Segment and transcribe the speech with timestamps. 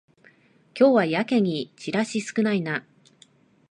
[0.75, 2.83] 今日はやけにチラシ少ないな